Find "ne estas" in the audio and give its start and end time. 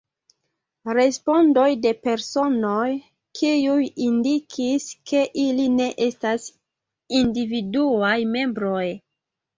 5.77-6.49